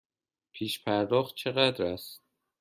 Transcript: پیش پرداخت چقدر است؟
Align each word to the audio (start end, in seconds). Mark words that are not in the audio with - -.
پیش 0.51 0.83
پرداخت 0.83 1.35
چقدر 1.35 1.85
است؟ 1.85 2.23